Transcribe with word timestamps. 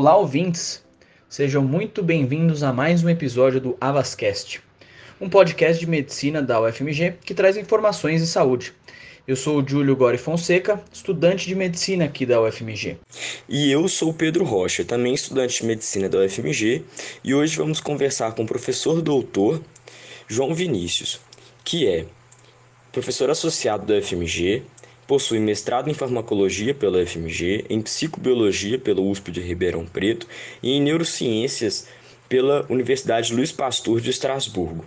Olá, 0.00 0.16
ouvintes! 0.16 0.82
Sejam 1.28 1.62
muito 1.62 2.02
bem-vindos 2.02 2.62
a 2.62 2.72
mais 2.72 3.04
um 3.04 3.10
episódio 3.10 3.60
do 3.60 3.76
Avascast, 3.78 4.62
um 5.20 5.28
podcast 5.28 5.78
de 5.78 5.86
medicina 5.86 6.40
da 6.40 6.58
UFMG 6.58 7.16
que 7.22 7.34
traz 7.34 7.54
informações 7.58 8.22
de 8.22 8.26
saúde. 8.26 8.72
Eu 9.28 9.36
sou 9.36 9.60
o 9.60 9.68
Júlio 9.68 9.94
Gori 9.94 10.16
Fonseca, 10.16 10.82
estudante 10.90 11.46
de 11.46 11.54
medicina 11.54 12.06
aqui 12.06 12.24
da 12.24 12.40
UFMG. 12.40 12.96
E 13.46 13.70
eu 13.70 13.86
sou 13.88 14.08
o 14.08 14.14
Pedro 14.14 14.42
Rocha, 14.42 14.86
também 14.86 15.12
estudante 15.12 15.60
de 15.60 15.66
medicina 15.66 16.08
da 16.08 16.20
UFMG, 16.20 16.82
e 17.22 17.34
hoje 17.34 17.58
vamos 17.58 17.78
conversar 17.78 18.32
com 18.32 18.44
o 18.44 18.46
professor 18.46 19.02
doutor 19.02 19.60
João 20.26 20.54
Vinícius, 20.54 21.20
que 21.62 21.86
é 21.86 22.06
professor 22.90 23.28
associado 23.28 23.84
da 23.84 23.98
UFMG, 23.98 24.62
Possui 25.10 25.40
mestrado 25.40 25.90
em 25.90 25.92
farmacologia 25.92 26.72
pela 26.72 27.02
UFMG, 27.02 27.64
em 27.68 27.82
psicobiologia 27.82 28.78
pela 28.78 29.00
USP 29.00 29.32
de 29.32 29.40
Ribeirão 29.40 29.84
Preto 29.84 30.24
e 30.62 30.70
em 30.70 30.80
neurociências 30.80 31.88
pela 32.28 32.64
Universidade 32.68 33.34
Luiz 33.34 33.50
Pasteur 33.50 34.00
de 34.00 34.08
Estrasburgo. 34.08 34.84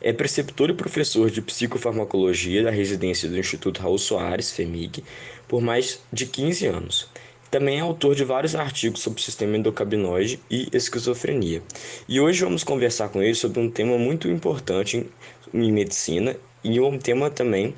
É 0.00 0.12
preceptor 0.12 0.70
e 0.70 0.72
professor 0.72 1.32
de 1.32 1.42
psicofarmacologia 1.42 2.62
da 2.62 2.70
residência 2.70 3.28
do 3.28 3.36
Instituto 3.36 3.82
Raul 3.82 3.98
Soares, 3.98 4.52
FEMIG, 4.52 5.02
por 5.48 5.60
mais 5.60 6.00
de 6.12 6.26
15 6.26 6.66
anos. 6.66 7.08
Também 7.50 7.78
é 7.78 7.80
autor 7.80 8.14
de 8.14 8.22
vários 8.22 8.54
artigos 8.54 9.00
sobre 9.00 9.20
o 9.20 9.24
sistema 9.24 9.56
endocabinoide 9.56 10.38
e 10.48 10.68
esquizofrenia. 10.72 11.60
E 12.08 12.20
hoje 12.20 12.44
vamos 12.44 12.62
conversar 12.62 13.08
com 13.08 13.20
ele 13.20 13.34
sobre 13.34 13.58
um 13.58 13.68
tema 13.68 13.98
muito 13.98 14.28
importante 14.28 15.04
em 15.52 15.72
medicina 15.72 16.36
e 16.62 16.78
um 16.78 16.96
tema 16.96 17.30
também 17.30 17.74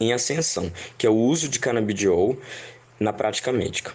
em 0.00 0.12
ascensão, 0.12 0.70
que 0.98 1.06
é 1.06 1.10
o 1.10 1.16
uso 1.16 1.48
de 1.48 1.58
canabidiol 1.58 2.36
na 2.98 3.12
prática 3.12 3.52
médica. 3.52 3.92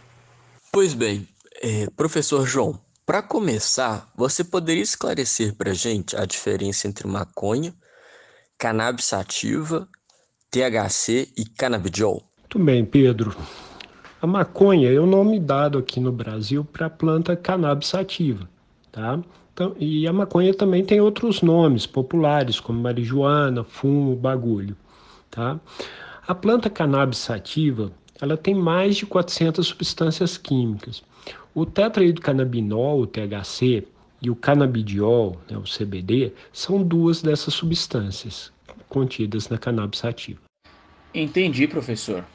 Pois 0.71 0.93
bem, 0.93 1.27
é, 1.61 1.87
professor 1.95 2.45
João, 2.45 2.79
para 3.05 3.21
começar, 3.21 4.07
você 4.15 4.43
poderia 4.43 4.83
esclarecer 4.83 5.55
para 5.55 5.71
a 5.71 5.73
gente 5.73 6.15
a 6.15 6.25
diferença 6.25 6.87
entre 6.87 7.07
maconha, 7.07 7.73
cannabis 8.57 9.05
sativa, 9.05 9.87
THC 10.51 11.29
e 11.35 11.45
canabidiol? 11.45 12.23
Muito 12.39 12.59
bem, 12.59 12.85
Pedro. 12.85 13.35
A 14.21 14.27
maconha 14.27 14.91
é 14.91 14.99
o 14.99 15.05
nome 15.05 15.39
dado 15.39 15.77
aqui 15.77 15.99
no 15.99 16.11
Brasil 16.11 16.65
para 16.65 16.87
a 16.87 16.89
planta 16.89 17.35
cannabis 17.35 17.87
sativa, 17.87 18.49
tá? 18.91 19.19
Então, 19.53 19.75
e 19.79 20.07
a 20.07 20.13
maconha 20.13 20.53
também 20.53 20.85
tem 20.85 21.01
outros 21.01 21.41
nomes 21.41 21.85
populares, 21.85 22.59
como 22.59 22.79
marijuana, 22.79 23.63
fumo, 23.63 24.15
bagulho. 24.15 24.75
Tá? 25.29 25.59
A 26.27 26.35
planta 26.35 26.69
cannabis 26.69 27.19
sativa 27.19 27.91
ela 28.21 28.35
tem 28.35 28.53
mais 28.53 28.97
de 28.97 29.05
400 29.05 29.65
substâncias 29.65 30.37
químicas. 30.37 31.03
O 31.53 31.65
tetraidrocannabinol, 31.65 33.01
o 33.01 33.07
THC, 33.07 33.85
e 34.21 34.29
o 34.29 34.35
canabidiol, 34.35 35.39
né, 35.49 35.57
o 35.57 35.63
CBD, 35.63 36.33
são 36.51 36.83
duas 36.83 37.21
dessas 37.21 37.53
substâncias 37.53 38.51
contidas 38.89 39.47
na 39.47 39.57
cannabis 39.57 39.99
sativa. 39.99 40.39
Entendi, 41.13 41.67
professor. 41.67 42.25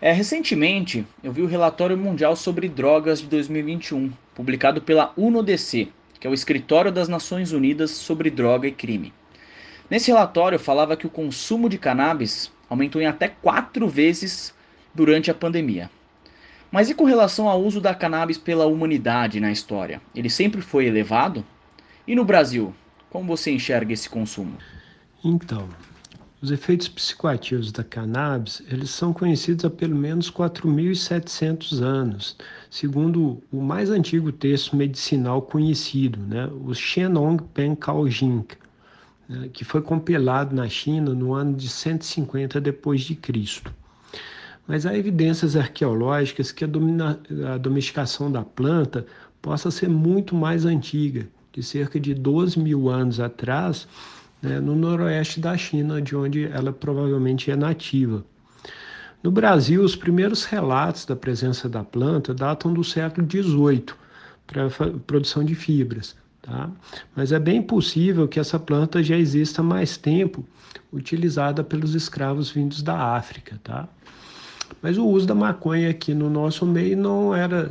É, 0.00 0.12
recentemente, 0.12 1.06
eu 1.22 1.32
vi 1.32 1.42
o 1.42 1.46
relatório 1.46 1.96
mundial 1.96 2.36
sobre 2.36 2.68
drogas 2.68 3.20
de 3.20 3.26
2021, 3.26 4.12
publicado 4.34 4.80
pela 4.80 5.12
UNODC, 5.16 5.88
que 6.18 6.26
é 6.26 6.30
o 6.30 6.34
Escritório 6.34 6.92
das 6.92 7.08
Nações 7.08 7.52
Unidas 7.52 7.90
sobre 7.90 8.30
Droga 8.30 8.68
e 8.68 8.72
Crime. 8.72 9.12
Nesse 9.90 10.12
relatório 10.12 10.58
falava 10.58 10.96
que 10.96 11.06
o 11.06 11.10
consumo 11.10 11.68
de 11.68 11.76
cannabis 11.76 12.52
aumentou 12.68 13.02
em 13.02 13.06
até 13.06 13.26
quatro 13.26 13.88
vezes 13.88 14.54
durante 14.94 15.30
a 15.30 15.34
pandemia. 15.34 15.90
Mas 16.70 16.88
e 16.88 16.94
com 16.94 17.04
relação 17.04 17.48
ao 17.48 17.60
uso 17.60 17.80
da 17.80 17.92
cannabis 17.92 18.38
pela 18.38 18.66
humanidade 18.66 19.40
na 19.40 19.50
história? 19.50 20.00
Ele 20.14 20.30
sempre 20.30 20.62
foi 20.62 20.86
elevado? 20.86 21.44
E 22.06 22.14
no 22.14 22.24
Brasil, 22.24 22.72
como 23.10 23.26
você 23.26 23.50
enxerga 23.50 23.92
esse 23.92 24.08
consumo? 24.08 24.56
Então, 25.24 25.68
os 26.40 26.52
efeitos 26.52 26.88
psicoativos 26.88 27.72
da 27.72 27.82
cannabis, 27.82 28.62
eles 28.70 28.90
são 28.90 29.12
conhecidos 29.12 29.64
há 29.64 29.70
pelo 29.70 29.96
menos 29.96 30.30
4.700 30.30 31.82
anos, 31.82 32.36
segundo 32.70 33.42
o 33.52 33.60
mais 33.60 33.90
antigo 33.90 34.30
texto 34.30 34.76
medicinal 34.76 35.42
conhecido, 35.42 36.20
né, 36.20 36.46
o 36.46 36.72
Shenong 36.72 37.42
Pen 37.52 37.74
Kao 37.74 38.08
Jing, 38.08 38.46
né, 38.46 38.68
que 39.52 39.64
foi 39.64 39.80
compilado 39.80 40.54
na 40.54 40.68
China 40.68 41.14
no 41.14 41.34
ano 41.34 41.54
de 41.54 41.68
150 41.68 42.60
depois 42.60 43.02
de 43.02 43.14
Cristo. 43.14 43.72
Mas 44.66 44.86
há 44.86 44.96
evidências 44.96 45.56
arqueológicas 45.56 46.52
que 46.52 46.64
a, 46.64 46.66
domina, 46.66 47.20
a 47.52 47.58
domesticação 47.58 48.30
da 48.30 48.42
planta 48.42 49.06
possa 49.42 49.70
ser 49.70 49.88
muito 49.88 50.34
mais 50.34 50.64
antiga, 50.64 51.26
de 51.52 51.62
cerca 51.62 51.98
de 51.98 52.14
12 52.14 52.58
mil 52.58 52.88
anos 52.88 53.18
atrás, 53.18 53.88
né, 54.40 54.60
no 54.60 54.74
noroeste 54.74 55.40
da 55.40 55.56
China, 55.56 56.00
de 56.00 56.14
onde 56.14 56.44
ela 56.46 56.72
provavelmente 56.72 57.50
é 57.50 57.56
nativa. 57.56 58.24
No 59.22 59.30
Brasil, 59.30 59.82
os 59.82 59.94
primeiros 59.94 60.44
relatos 60.44 61.04
da 61.04 61.14
presença 61.14 61.68
da 61.68 61.84
planta 61.84 62.32
datam 62.32 62.72
do 62.72 62.82
século 62.82 63.26
XVIII 63.28 63.86
para 64.46 64.66
a 64.66 64.70
produção 65.06 65.44
de 65.44 65.54
fibras. 65.54 66.16
Tá? 66.50 66.68
Mas 67.14 67.30
é 67.30 67.38
bem 67.38 67.62
possível 67.62 68.26
que 68.26 68.40
essa 68.40 68.58
planta 68.58 69.00
já 69.04 69.16
exista 69.16 69.60
há 69.60 69.64
mais 69.64 69.96
tempo, 69.96 70.44
utilizada 70.92 71.62
pelos 71.62 71.94
escravos 71.94 72.50
vindos 72.50 72.82
da 72.82 73.14
África. 73.14 73.60
Tá? 73.62 73.88
Mas 74.82 74.98
o 74.98 75.06
uso 75.06 75.28
da 75.28 75.34
maconha 75.34 75.88
aqui 75.88 76.12
no 76.12 76.28
nosso 76.28 76.66
meio 76.66 76.96
não 76.96 77.32
era 77.32 77.70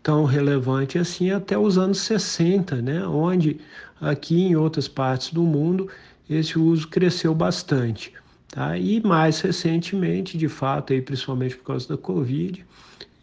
tão 0.00 0.24
relevante 0.24 0.96
assim 0.96 1.32
até 1.32 1.58
os 1.58 1.76
anos 1.76 1.98
60, 1.98 2.80
né? 2.80 3.04
onde 3.04 3.58
aqui 4.00 4.40
em 4.40 4.54
outras 4.54 4.86
partes 4.86 5.32
do 5.32 5.42
mundo 5.42 5.88
esse 6.28 6.56
uso 6.56 6.86
cresceu 6.86 7.34
bastante. 7.34 8.12
Tá? 8.46 8.78
E 8.78 9.00
mais 9.00 9.40
recentemente, 9.40 10.38
de 10.38 10.46
fato, 10.46 10.92
aí, 10.92 11.02
principalmente 11.02 11.56
por 11.56 11.64
causa 11.64 11.88
da 11.88 11.96
Covid, 11.96 12.64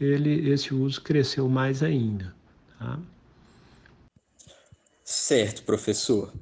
ele, 0.02 0.50
esse 0.50 0.74
uso 0.74 1.02
cresceu 1.02 1.48
mais 1.48 1.82
ainda. 1.82 2.34
Tá? 2.78 3.00
Certo, 5.10 5.64
professor. 5.64 6.34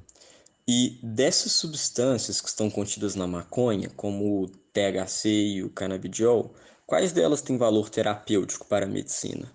E 0.68 0.98
dessas 1.00 1.52
substâncias 1.52 2.40
que 2.40 2.48
estão 2.48 2.68
contidas 2.68 3.14
na 3.14 3.24
maconha, 3.24 3.88
como 3.90 4.42
o 4.42 4.48
THC 4.48 5.28
e 5.28 5.62
o 5.62 5.70
canabidiol, 5.70 6.52
quais 6.84 7.12
delas 7.12 7.42
têm 7.42 7.56
valor 7.56 7.88
terapêutico 7.88 8.66
para 8.66 8.84
a 8.84 8.88
medicina? 8.88 9.52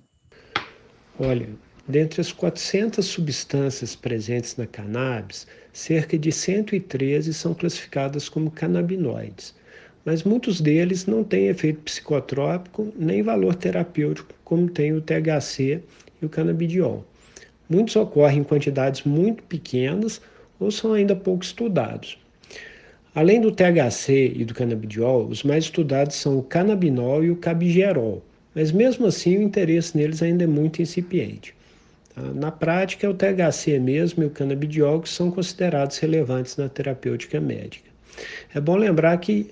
Olha, 1.19 1.59
dentre 1.85 2.21
as 2.21 2.31
400 2.31 3.05
substâncias 3.05 3.95
presentes 3.97 4.55
na 4.55 4.65
cannabis, 4.65 5.45
cerca 5.73 6.17
de 6.17 6.31
113 6.31 7.33
são 7.33 7.53
classificadas 7.53 8.29
como 8.29 8.49
canabinoides, 8.49 9.53
mas 10.05 10.23
muitos 10.23 10.61
deles 10.61 11.05
não 11.05 11.23
têm 11.25 11.47
efeito 11.49 11.81
psicotrópico 11.81 12.93
nem 12.95 13.21
valor 13.21 13.55
terapêutico, 13.55 14.33
como 14.45 14.69
tem 14.69 14.93
o 14.93 15.01
THC 15.01 15.83
e 16.21 16.25
o 16.25 16.29
canabidiol. 16.29 17.10
Muitos 17.71 17.95
ocorrem 17.95 18.39
em 18.39 18.43
quantidades 18.43 19.03
muito 19.03 19.43
pequenas 19.43 20.19
ou 20.59 20.69
são 20.69 20.91
ainda 20.91 21.15
pouco 21.15 21.41
estudados. 21.41 22.17
Além 23.15 23.39
do 23.39 23.49
THC 23.49 24.33
e 24.35 24.43
do 24.43 24.53
canabidiol, 24.53 25.25
os 25.25 25.41
mais 25.41 25.63
estudados 25.63 26.17
são 26.17 26.37
o 26.37 26.43
canabinol 26.43 27.23
e 27.23 27.31
o 27.31 27.37
cabigerol, 27.37 28.21
mas 28.53 28.73
mesmo 28.73 29.05
assim 29.05 29.37
o 29.37 29.41
interesse 29.41 29.95
neles 29.95 30.21
ainda 30.21 30.43
é 30.43 30.47
muito 30.47 30.81
incipiente. 30.81 31.55
Tá? 32.13 32.21
Na 32.21 32.51
prática, 32.51 33.07
é 33.07 33.09
o 33.09 33.13
THC 33.13 33.79
mesmo 33.79 34.23
e 34.23 34.25
o 34.25 34.31
canabidiol 34.31 34.99
que 34.99 35.07
são 35.07 35.31
considerados 35.31 35.97
relevantes 35.97 36.57
na 36.57 36.67
terapêutica 36.67 37.39
médica. 37.39 37.89
É 38.53 38.59
bom 38.59 38.75
lembrar 38.75 39.17
que 39.17 39.49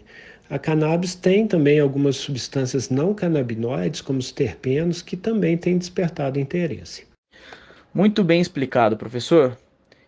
a 0.49 0.59
cannabis 0.59 1.15
tem 1.15 1.47
também 1.47 1.79
algumas 1.79 2.17
substâncias 2.17 2.89
não 2.89 3.13
canabinoides, 3.13 4.01
como 4.01 4.19
os 4.19 4.29
terpenos, 4.29 5.01
que 5.01 5.15
também 5.15 5.55
têm 5.55 5.77
despertado 5.77 6.37
interesse. 6.37 7.07
Muito 7.93 8.23
bem 8.23 8.39
explicado, 8.39 8.95
professor. 8.95 9.57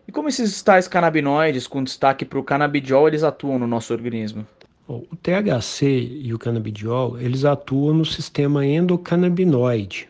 E 0.06 0.12
como 0.12 0.28
esses 0.28 0.62
tais 0.62 0.86
canabinoides, 0.86 1.66
com 1.66 1.82
destaque 1.82 2.24
para 2.24 2.38
o 2.38 2.44
canabidiol, 2.44 3.08
eles 3.08 3.24
atuam 3.24 3.58
no 3.58 3.66
nosso 3.66 3.92
organismo? 3.92 4.46
O 4.86 5.16
THC 5.16 6.20
e 6.22 6.34
o 6.34 6.38
canabidiol, 6.38 7.18
eles 7.18 7.44
atuam 7.44 7.94
no 7.94 8.04
sistema 8.04 8.64
endocannabinoide. 8.66 10.08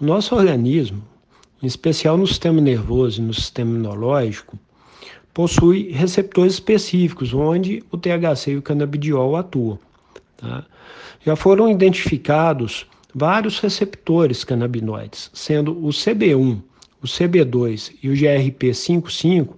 O 0.00 0.04
nosso 0.04 0.34
organismo, 0.34 1.02
em 1.62 1.66
especial 1.66 2.16
no 2.16 2.26
sistema 2.26 2.60
nervoso 2.60 3.20
e 3.20 3.24
no 3.24 3.34
sistema 3.34 3.70
imunológico, 3.70 4.58
possui 5.32 5.90
receptores 5.90 6.54
específicos 6.54 7.32
onde 7.32 7.82
o 7.90 7.96
THC 7.96 8.52
e 8.52 8.56
o 8.56 8.62
canabidiol 8.62 9.36
atuam. 9.36 9.78
Tá? 10.36 10.64
Já 11.24 11.36
foram 11.36 11.70
identificados 11.70 12.86
vários 13.14 13.60
receptores 13.60 14.44
canabinoides, 14.44 15.30
sendo 15.32 15.72
o 15.72 15.88
CB1 15.88 16.60
o 17.02 17.06
CB2 17.06 17.94
e 18.02 18.08
o 18.08 18.12
GRP55 18.12 19.48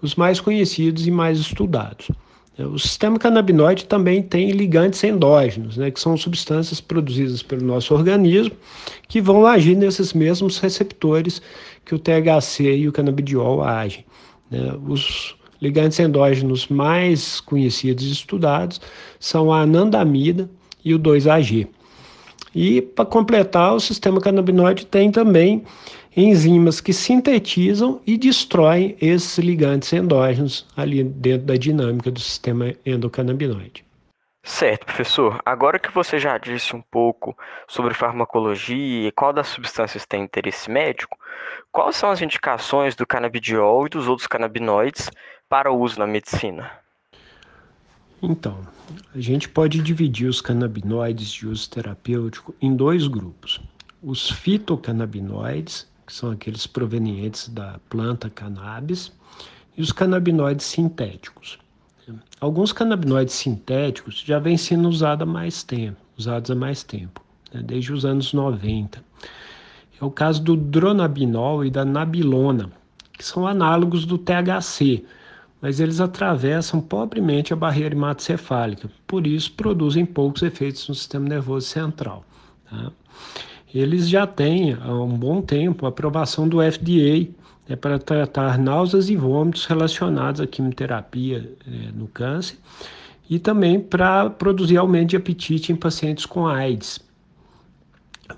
os 0.00 0.14
mais 0.14 0.40
conhecidos 0.40 1.06
e 1.06 1.10
mais 1.10 1.38
estudados. 1.38 2.10
O 2.58 2.78
sistema 2.78 3.18
canabinoide 3.18 3.84
também 3.84 4.22
tem 4.22 4.52
ligantes 4.52 5.02
endógenos, 5.02 5.76
né, 5.76 5.90
que 5.90 5.98
são 5.98 6.16
substâncias 6.16 6.80
produzidas 6.80 7.42
pelo 7.42 7.64
nosso 7.64 7.92
organismo 7.92 8.54
que 9.08 9.20
vão 9.20 9.44
agir 9.44 9.74
nesses 9.74 10.12
mesmos 10.12 10.58
receptores 10.58 11.42
que 11.84 11.94
o 11.94 11.98
THC 11.98 12.76
e 12.76 12.88
o 12.88 12.92
canabidiol 12.92 13.62
agem. 13.64 14.04
Né. 14.50 14.72
Os 14.86 15.34
ligantes 15.60 15.98
endógenos 15.98 16.68
mais 16.68 17.40
conhecidos 17.40 18.04
e 18.04 18.12
estudados 18.12 18.80
são 19.18 19.52
a 19.52 19.62
anandamida 19.62 20.48
e 20.84 20.94
o 20.94 20.98
2-AG. 20.98 21.66
E 22.54 22.80
para 22.80 23.04
completar, 23.04 23.74
o 23.74 23.80
sistema 23.80 24.20
canabinoide 24.20 24.86
tem 24.86 25.10
também 25.10 25.64
enzimas 26.16 26.80
que 26.80 26.92
sintetizam 26.92 28.00
e 28.06 28.16
destroem 28.16 28.96
esses 29.00 29.38
ligantes 29.38 29.92
endógenos 29.92 30.66
ali 30.76 31.02
dentro 31.02 31.46
da 31.46 31.56
dinâmica 31.56 32.10
do 32.10 32.20
sistema 32.20 32.72
endocannabinoide. 32.86 33.84
Certo, 34.46 34.84
professor. 34.84 35.40
Agora 35.44 35.78
que 35.78 35.90
você 35.90 36.18
já 36.18 36.36
disse 36.36 36.76
um 36.76 36.82
pouco 36.82 37.36
sobre 37.66 37.94
farmacologia 37.94 39.08
e 39.08 39.12
qual 39.12 39.32
das 39.32 39.48
substâncias 39.48 40.04
tem 40.04 40.22
interesse 40.22 40.70
médico, 40.70 41.18
quais 41.72 41.96
são 41.96 42.10
as 42.10 42.20
indicações 42.20 42.94
do 42.94 43.06
canabidiol 43.06 43.86
e 43.86 43.88
dos 43.88 44.06
outros 44.06 44.28
canabinoides 44.28 45.10
para 45.48 45.72
o 45.72 45.78
uso 45.78 45.98
na 45.98 46.06
medicina? 46.06 46.83
Então, 48.24 48.58
a 49.14 49.20
gente 49.20 49.48
pode 49.48 49.82
dividir 49.82 50.28
os 50.28 50.40
canabinoides 50.40 51.30
de 51.30 51.46
uso 51.46 51.68
terapêutico 51.70 52.54
em 52.60 52.74
dois 52.74 53.06
grupos: 53.06 53.60
os 54.02 54.30
fitocannabinoides 54.30 55.86
que 56.06 56.12
são 56.12 56.30
aqueles 56.30 56.66
provenientes 56.66 57.48
da 57.48 57.78
planta 57.88 58.28
cannabis, 58.28 59.12
e 59.76 59.82
os 59.82 59.92
canabinoides 59.92 60.66
sintéticos. 60.66 61.58
Alguns 62.40 62.72
canabinoides 62.72 63.34
sintéticos 63.34 64.22
já 64.24 64.38
vêm 64.38 64.56
sendo 64.56 64.88
usados 64.88 65.22
há 65.22 65.26
mais 65.26 65.62
tempo, 65.62 65.96
usados 66.16 66.50
há 66.50 66.54
mais 66.54 66.82
tempo, 66.82 67.24
né, 67.52 67.62
desde 67.62 67.92
os 67.92 68.04
anos 68.04 68.32
90. 68.32 69.02
É 70.00 70.04
o 70.04 70.10
caso 70.10 70.42
do 70.42 70.54
dronabinol 70.54 71.64
e 71.64 71.70
da 71.70 71.84
nabilona, 71.84 72.70
que 73.16 73.24
são 73.24 73.46
análogos 73.46 74.04
do 74.04 74.18
THC, 74.18 75.04
mas 75.64 75.80
eles 75.80 75.98
atravessam 75.98 76.78
pobremente 76.78 77.54
a 77.54 77.56
barreira 77.56 77.94
hematocefálica, 77.94 78.90
por 79.06 79.26
isso 79.26 79.50
produzem 79.52 80.04
poucos 80.04 80.42
efeitos 80.42 80.86
no 80.86 80.94
sistema 80.94 81.26
nervoso 81.26 81.66
central. 81.66 82.22
Tá? 82.68 82.92
eles 83.74 84.06
já 84.06 84.26
têm 84.26 84.74
há 84.74 84.92
um 84.92 85.16
bom 85.16 85.40
tempo 85.40 85.86
a 85.86 85.88
aprovação 85.88 86.46
do 86.46 86.58
FDA 86.58 87.30
né, 87.66 87.76
para 87.76 87.98
tratar 87.98 88.58
náuseas 88.58 89.08
e 89.08 89.16
vômitos 89.16 89.64
relacionados 89.64 90.42
à 90.42 90.46
quimioterapia 90.46 91.50
é, 91.66 91.92
no 91.92 92.08
câncer 92.08 92.58
e 93.28 93.38
também 93.38 93.80
para 93.80 94.28
produzir 94.28 94.76
aumento 94.76 95.10
de 95.10 95.16
apetite 95.16 95.72
em 95.72 95.76
pacientes 95.76 96.26
com 96.26 96.46
AIDS. 96.46 97.00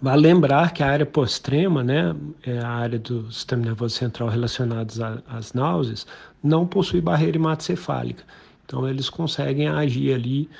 Vale 0.02 0.22
lembrar 0.22 0.72
que 0.72 0.82
a 0.82 0.88
área 0.88 1.06
pós-trema, 1.06 1.82
né, 1.82 2.14
é 2.42 2.58
a 2.58 2.68
área 2.68 2.98
do 2.98 3.30
sistema 3.30 3.62
nervoso 3.62 3.94
central 3.94 4.28
relacionada 4.28 5.22
às 5.28 5.52
náuseas, 5.52 6.06
não 6.42 6.66
possui 6.66 7.00
barreira 7.00 7.36
hematocefálica. 7.36 8.24
Então, 8.64 8.88
eles 8.88 9.08
conseguem 9.08 9.68
agir 9.68 10.12
ali, 10.12 10.50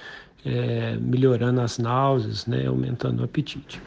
é, 0.44 0.96
melhorando 0.96 1.60
as 1.60 1.76
náuseas, 1.76 2.46
né, 2.46 2.66
aumentando 2.66 3.20
o 3.20 3.24
apetite. 3.24 3.82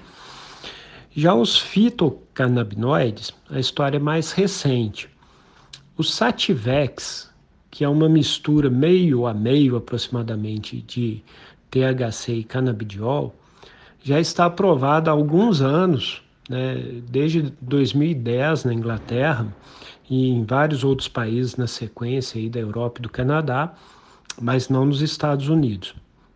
Já 1.15 1.33
os 1.33 1.57
fitocannabinoides, 1.57 3.33
a 3.49 3.59
história 3.59 3.95
é 3.95 3.99
mais 3.99 4.33
recente. 4.33 5.09
O 5.97 6.03
Sativex, 6.03 7.33
que 7.71 7.85
é 7.85 7.89
uma 7.89 8.09
mistura 8.09 8.69
meio 8.69 9.25
a 9.25 9.33
meio 9.33 9.77
aproximadamente 9.77 10.81
de 10.81 11.23
THC 11.71 12.33
e 12.33 12.43
canabidiol, 12.43 13.33
já 14.01 14.19
está 14.19 14.45
aprovado 14.45 15.09
há 15.09 15.13
alguns 15.13 15.61
anos, 15.61 16.21
né, 16.49 17.01
desde 17.09 17.53
2010 17.61 18.65
na 18.65 18.73
Inglaterra 18.73 19.47
e 20.09 20.29
em 20.29 20.43
vários 20.43 20.83
outros 20.83 21.07
países 21.07 21.55
na 21.55 21.67
sequência 21.67 22.39
aí 22.39 22.49
da 22.49 22.59
Europa 22.59 22.99
e 22.99 23.03
do 23.03 23.09
Canadá, 23.09 23.73
mas 24.41 24.69
não 24.69 24.85
nos 24.85 25.01
Estados 25.01 25.47
Unidos. 25.49 25.93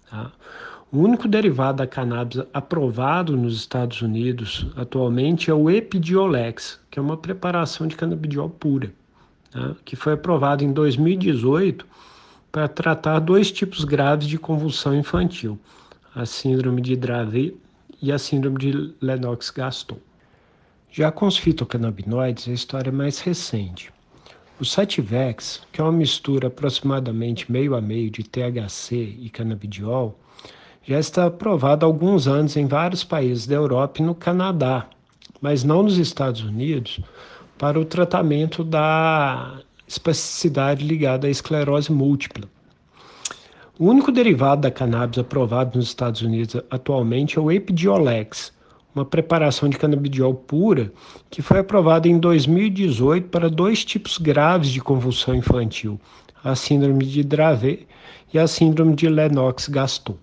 Tá? 0.10 0.32
O 0.92 1.00
único 1.00 1.28
derivado 1.28 1.78
da 1.78 1.88
cannabis 1.88 2.44
aprovado 2.54 3.36
nos 3.36 3.56
Estados 3.56 4.02
Unidos 4.04 4.68
atualmente 4.76 5.50
é 5.50 5.54
o 5.54 5.70
Epidiolex, 5.70 6.80
que 6.92 7.00
é 7.00 7.02
uma 7.02 7.18
preparação 7.18 7.88
de 7.88 7.96
canabidiol 7.96 8.50
pura, 8.50 8.94
né, 9.56 9.76
que 9.84 9.96
foi 9.96 10.14
aprovado 10.14 10.64
em 10.64 10.72
2018 10.72 11.88
para 12.52 12.68
tratar 12.68 13.18
dois 13.18 13.52
tipos 13.52 13.84
graves 13.84 14.28
de 14.28 14.38
convulsão 14.38 14.96
infantil, 14.96 15.60
a 16.16 16.26
síndrome 16.26 16.82
de 16.82 16.96
Dravet 16.96 17.56
e 18.02 18.12
a 18.12 18.20
síndrome 18.20 18.58
de 18.60 18.94
Lennox-Gastaut. 19.02 20.02
Já 20.92 21.12
com 21.12 21.26
os 21.26 21.38
fitocannabinoides, 21.38 22.48
a 22.48 22.52
história 22.52 22.90
é 22.90 22.94
mais 22.94 23.20
recente. 23.20 23.92
O 24.60 24.66
Sativex, 24.66 25.62
que 25.72 25.82
é 25.82 25.84
uma 25.84 25.92
mistura 25.92 26.48
aproximadamente 26.48 27.52
meio 27.52 27.76
a 27.76 27.82
meio 27.82 28.12
de 28.12 28.24
THC 28.24 29.18
e 29.20 29.30
canabidiol, 29.30 30.18
já 30.84 31.00
está 31.00 31.26
aprovado 31.26 31.84
há 31.84 31.90
alguns 31.90 32.28
anos 32.28 32.56
em 32.56 32.68
vários 32.68 33.04
países 33.04 33.48
da 33.48 33.56
Europa 33.56 34.02
e 34.02 34.06
no 34.06 34.14
Canadá, 34.14 34.88
mas 35.42 35.64
não 35.64 35.82
nos 35.82 35.98
Estados 35.98 36.42
Unidos, 36.42 37.00
para 37.58 37.80
o 37.80 37.86
tratamento 37.86 38.64
da 38.64 39.60
espasticidade 39.88 40.86
ligada 40.86 41.26
à 41.26 41.30
esclerose 41.30 41.92
múltipla. 41.92 42.48
O 43.80 43.88
único 43.88 44.12
derivado 44.12 44.62
da 44.62 44.70
cannabis 44.70 45.18
aprovado 45.18 45.80
nos 45.80 45.88
Estados 45.88 46.22
Unidos 46.22 46.62
atualmente 46.70 47.40
é 47.40 47.42
o 47.42 47.52
Epidiolex, 47.52 48.54
uma 48.94 49.04
preparação 49.04 49.68
de 49.68 49.80
canabidiol 49.80 50.36
pura 50.36 50.94
que 51.32 51.42
foi 51.42 51.58
aprovada 51.58 52.08
em 52.08 52.20
2018 52.20 53.30
para 53.30 53.50
dois 53.50 53.84
tipos 53.84 54.20
graves 54.20 54.70
de 54.70 54.80
convulsão 54.80 55.34
infantil, 55.34 56.00
a 56.44 56.54
síndrome 56.54 57.04
de 57.04 57.24
Dravet 57.24 57.88
e 58.32 58.38
a 58.38 58.46
síndrome 58.46 58.94
de 58.96 59.10
Lennox-Gastaut. 59.10 60.20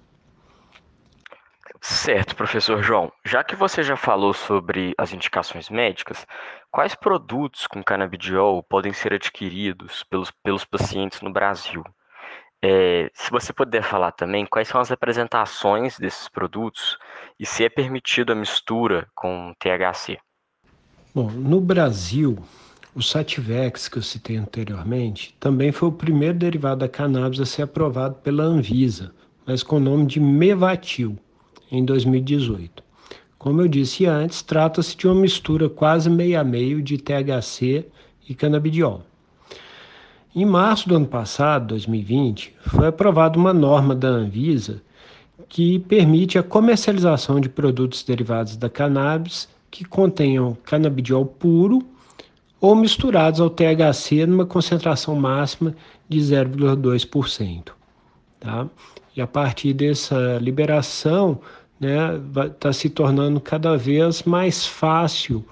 Certo, 1.81 2.37
professor 2.37 2.81
João. 2.85 3.11
Já 3.25 3.43
que 3.43 3.57
você 3.57 3.83
já 3.83 3.97
falou 3.97 4.33
sobre 4.33 4.95
as 4.97 5.13
indicações 5.13 5.69
médicas, 5.69 6.25
quais 6.71 6.95
produtos 6.95 7.67
com 7.67 7.83
canabidiol 7.83 8.63
podem 8.63 8.93
ser 8.93 9.13
adquiridos 9.13 10.05
pelos, 10.05 10.31
pelos 10.31 10.65
pacientes 10.65 11.21
no 11.21 11.33
Brasil? 11.33 11.83
É, 12.63 13.11
se 13.15 13.31
você 13.31 13.53
puder 13.53 13.83
falar 13.83 14.13
também 14.13 14.45
quais 14.45 14.69
são 14.69 14.81
as 14.81 14.91
apresentações 14.91 15.99
desses 15.99 16.29
produtos 16.29 16.99
e 17.39 17.47
se 17.47 17.65
é 17.65 17.69
permitido 17.71 18.33
a 18.33 18.37
mistura 18.37 19.09
com 19.15 19.55
THC. 19.59 20.19
Bom, 21.15 21.31
no 21.31 21.61
Brasil, 21.61 22.39
o 22.95 23.03
Sativex, 23.03 23.89
que 23.89 23.97
eu 23.97 24.03
citei 24.03 24.37
anteriormente, 24.37 25.35
também 25.41 25.73
foi 25.73 25.89
o 25.89 25.93
primeiro 25.93 26.39
derivado 26.39 26.81
da 26.81 26.89
cannabis 26.89 27.41
a 27.41 27.47
ser 27.47 27.63
aprovado 27.63 28.17
pela 28.17 28.45
Anvisa, 28.45 29.15
mas 29.47 29.63
com 29.63 29.77
o 29.77 29.81
nome 29.81 30.07
de 30.07 30.21
Mevatil 30.21 31.19
em 31.73 31.85
2018. 31.85 32.85
Como 33.39 33.63
eu 33.63 33.69
disse 33.69 34.05
antes, 34.05 34.43
trata-se 34.43 34.95
de 34.95 35.07
uma 35.09 35.15
mistura 35.15 35.69
quase 35.69 36.11
meio 36.11 36.39
a 36.39 36.45
meio 36.45 36.83
de 36.83 36.99
THC 36.99 37.87
e 38.29 38.35
canabidiol. 38.35 39.03
Em 40.33 40.45
março 40.45 40.89
do 40.89 40.95
ano 40.95 41.07
passado, 41.07 41.69
2020, 41.69 42.55
foi 42.61 42.87
aprovada 42.87 43.37
uma 43.37 43.53
norma 43.53 43.97
da 43.97 44.07
Anvisa 44.07 44.81
que 45.49 45.81
permite 45.81 46.39
a 46.39 46.43
comercialização 46.43 47.41
de 47.41 47.49
produtos 47.49 48.05
derivados 48.05 48.57
da 48.57 48.71
cannabis 48.71 49.49
que 49.73 49.85
contenham 49.85 50.57
canabidiol 50.65 51.27
puro 51.27 51.81
ou 52.61 52.77
misturados 52.77 53.41
ao 53.41 53.51
THC 53.51 54.25
numa 54.25 54.47
concentração 54.47 55.17
máxima 55.17 55.75
de 56.09 56.21
0,2%. 56.21 57.73
Tá? 58.39 58.69
E 59.17 59.21
a 59.21 59.27
partir 59.27 59.73
dessa 59.73 60.39
liberação, 60.41 61.41
né, 61.81 62.21
está 62.47 62.73
se 62.73 62.89
tornando 62.89 63.41
cada 63.41 63.77
vez 63.77 64.23
mais 64.23 64.65
fácil 64.65 65.45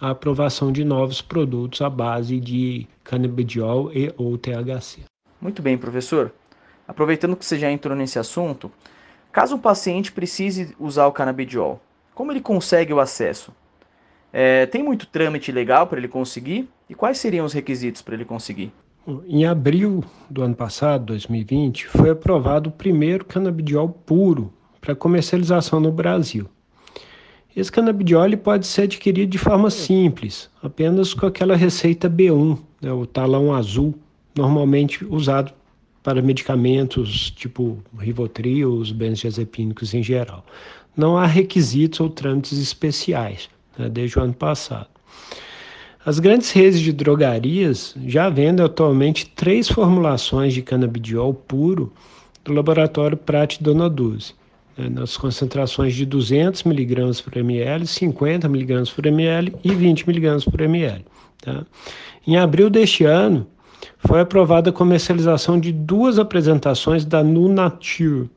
a 0.00 0.10
aprovação 0.10 0.72
de 0.72 0.82
novos 0.82 1.22
produtos 1.22 1.80
à 1.80 1.88
base 1.88 2.40
de 2.40 2.88
canabidiol 3.04 3.92
e 3.92 4.12
ou 4.16 4.36
THC. 4.36 5.02
Muito 5.40 5.62
bem, 5.62 5.78
professor. 5.78 6.32
Aproveitando 6.88 7.36
que 7.36 7.44
você 7.44 7.58
já 7.58 7.70
entrou 7.70 7.96
nesse 7.96 8.18
assunto, 8.18 8.72
caso 9.30 9.56
o 9.56 9.58
paciente 9.58 10.10
precise 10.10 10.74
usar 10.80 11.06
o 11.06 11.12
canabidiol, 11.12 11.80
como 12.14 12.32
ele 12.32 12.40
consegue 12.40 12.92
o 12.92 13.00
acesso? 13.00 13.52
É, 14.32 14.66
tem 14.66 14.82
muito 14.82 15.06
trâmite 15.06 15.52
legal 15.52 15.86
para 15.86 15.98
ele 15.98 16.08
conseguir? 16.08 16.68
E 16.88 16.94
quais 16.94 17.18
seriam 17.18 17.46
os 17.46 17.52
requisitos 17.52 18.02
para 18.02 18.14
ele 18.14 18.24
conseguir? 18.24 18.72
Em 19.26 19.44
abril 19.44 20.02
do 20.30 20.42
ano 20.42 20.54
passado, 20.54 21.06
2020, 21.06 21.86
foi 21.88 22.10
aprovado 22.10 22.70
o 22.70 22.72
primeiro 22.72 23.24
canabidiol 23.24 23.88
puro 23.88 24.52
para 24.80 24.94
comercialização 24.94 25.78
no 25.78 25.92
Brasil. 25.92 26.48
Esse 27.56 27.70
canabidiol 27.70 28.36
pode 28.36 28.66
ser 28.66 28.82
adquirido 28.82 29.30
de 29.30 29.38
forma 29.38 29.70
simples, 29.70 30.50
apenas 30.60 31.14
com 31.14 31.26
aquela 31.26 31.54
receita 31.54 32.10
B1, 32.10 32.58
né, 32.82 32.92
o 32.92 33.06
talão 33.06 33.54
azul, 33.54 33.94
normalmente 34.36 35.04
usado 35.04 35.52
para 36.02 36.20
medicamentos 36.20 37.30
tipo 37.30 37.78
Rivotril, 37.98 38.74
os 38.74 38.90
benzodiazepínicos 38.90 39.94
em 39.94 40.02
geral. 40.02 40.44
Não 40.96 41.16
há 41.16 41.26
requisitos 41.26 42.00
ou 42.00 42.10
trâmites 42.10 42.58
especiais 42.58 43.48
né, 43.78 43.88
desde 43.88 44.18
o 44.18 44.22
ano 44.22 44.34
passado. 44.34 44.88
As 46.04 46.18
grandes 46.18 46.50
redes 46.50 46.80
de 46.80 46.92
drogarias 46.92 47.94
já 48.06 48.28
vendem 48.28 48.66
atualmente 48.66 49.26
três 49.30 49.68
formulações 49.68 50.52
de 50.52 50.60
canabidiol 50.60 51.32
puro 51.32 51.92
do 52.44 52.52
laboratório 52.52 53.16
Prat 53.16 53.58
Dona 53.60 53.88
Duze, 53.88 54.34
né, 54.34 54.43
nas 54.76 55.16
concentrações 55.16 55.94
de 55.94 56.04
200 56.04 56.64
mg 56.66 57.22
por 57.22 57.36
ml, 57.36 57.86
50 57.86 58.46
mg 58.46 58.92
por 58.92 59.06
ml 59.06 59.54
e 59.62 59.74
20 59.74 60.08
mg 60.08 60.50
por 60.50 60.60
ml. 60.60 61.04
Tá? 61.40 61.64
Em 62.26 62.36
abril 62.36 62.68
deste 62.68 63.04
ano, 63.04 63.46
foi 63.98 64.20
aprovada 64.20 64.70
a 64.70 64.72
comercialização 64.72 65.60
de 65.60 65.72
duas 65.72 66.18
apresentações 66.18 67.04
da 67.04 67.22
Nunature, 67.22 68.28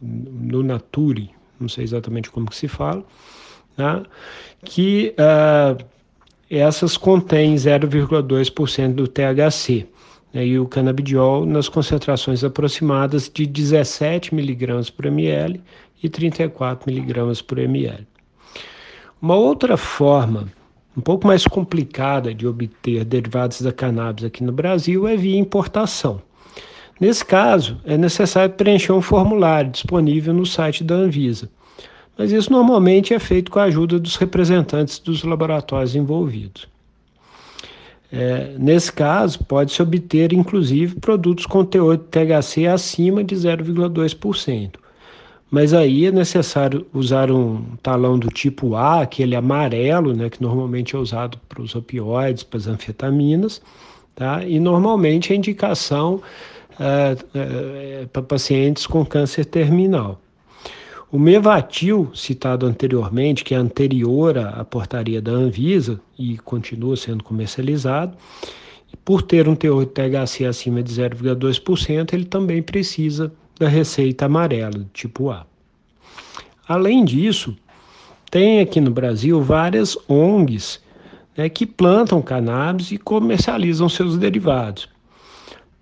Nunature, 0.00 1.30
não 1.58 1.68
sei 1.68 1.84
exatamente 1.84 2.30
como 2.30 2.48
que 2.48 2.56
se 2.56 2.68
fala, 2.68 3.04
né? 3.76 4.02
que 4.64 5.14
uh, 5.18 5.82
essas 6.50 6.96
contêm 6.96 7.54
0,2% 7.54 8.94
do 8.94 9.08
THC 9.08 9.88
né? 10.32 10.46
e 10.46 10.58
o 10.58 10.66
canabidiol 10.66 11.44
nas 11.46 11.68
concentrações 11.68 12.42
aproximadas 12.42 13.30
de 13.32 13.46
17 13.46 14.34
mg 14.34 14.90
por 14.92 15.06
ml 15.06 15.60
e 16.02 16.08
34 16.08 16.90
mg 16.90 17.42
por 17.42 17.58
ml. 17.58 18.06
Uma 19.20 19.36
outra 19.36 19.76
forma 19.76 20.48
um 20.96 21.00
pouco 21.00 21.26
mais 21.26 21.46
complicada 21.46 22.34
de 22.34 22.46
obter 22.46 23.04
derivados 23.04 23.62
da 23.62 23.72
cannabis 23.72 24.24
aqui 24.24 24.44
no 24.44 24.52
Brasil 24.52 25.08
é 25.08 25.16
via 25.16 25.38
importação. 25.38 26.20
Nesse 27.00 27.24
caso, 27.24 27.80
é 27.84 27.96
necessário 27.96 28.54
preencher 28.54 28.92
um 28.92 29.00
formulário 29.00 29.70
disponível 29.70 30.34
no 30.34 30.44
site 30.44 30.84
da 30.84 30.94
Anvisa, 30.94 31.48
mas 32.16 32.30
isso 32.30 32.52
normalmente 32.52 33.14
é 33.14 33.18
feito 33.18 33.50
com 33.50 33.58
a 33.58 33.64
ajuda 33.64 33.98
dos 33.98 34.16
representantes 34.16 34.98
dos 34.98 35.24
laboratórios 35.24 35.96
envolvidos. 35.96 36.68
É, 38.12 38.54
nesse 38.58 38.92
caso, 38.92 39.42
pode-se 39.44 39.80
obter 39.80 40.34
inclusive 40.34 40.96
produtos 40.96 41.46
com 41.46 41.64
teor 41.64 41.96
de 41.96 42.04
THC 42.04 42.66
acima 42.66 43.24
de 43.24 43.34
0,2%. 43.34 44.74
Mas 45.50 45.72
aí 45.72 46.06
é 46.06 46.12
necessário 46.12 46.86
usar 46.92 47.30
um 47.30 47.62
talão 47.82 48.18
do 48.18 48.28
tipo 48.28 48.74
A, 48.74 49.02
aquele 49.02 49.34
amarelo, 49.34 50.14
né, 50.14 50.28
que 50.28 50.42
normalmente 50.42 50.94
é 50.94 50.98
usado 50.98 51.38
para 51.48 51.62
os 51.62 51.74
opioides, 51.74 52.42
para 52.42 52.58
as 52.58 52.66
anfetaminas, 52.66 53.62
tá? 54.14 54.44
e 54.44 54.58
normalmente 54.58 55.32
a 55.32 55.36
indicação 55.36 56.22
é, 56.80 57.16
é, 57.34 58.06
para 58.12 58.22
pacientes 58.22 58.86
com 58.86 59.04
câncer 59.04 59.44
terminal. 59.44 60.20
O 61.12 61.18
Mevatil, 61.18 62.10
citado 62.14 62.64
anteriormente, 62.64 63.44
que 63.44 63.54
é 63.54 63.58
anterior 63.58 64.38
à 64.38 64.64
portaria 64.64 65.20
da 65.20 65.30
Anvisa 65.30 66.00
e 66.18 66.38
continua 66.38 66.96
sendo 66.96 67.22
comercializado, 67.22 68.16
por 69.04 69.20
ter 69.20 69.46
um 69.46 69.54
teor 69.54 69.84
de 69.84 69.90
THC 69.90 70.46
acima 70.46 70.82
de 70.82 70.90
0,2%, 70.90 72.14
ele 72.14 72.24
também 72.24 72.62
precisa 72.62 73.30
da 73.60 73.68
receita 73.68 74.24
amarela, 74.24 74.86
tipo 74.94 75.28
A. 75.30 75.44
Além 76.66 77.04
disso, 77.04 77.54
tem 78.30 78.60
aqui 78.60 78.80
no 78.80 78.90
Brasil 78.90 79.42
várias 79.42 79.98
ONGs 80.08 80.80
né, 81.36 81.46
que 81.50 81.66
plantam 81.66 82.22
cannabis 82.22 82.90
e 82.90 82.96
comercializam 82.96 83.86
seus 83.86 84.16
derivados. 84.16 84.88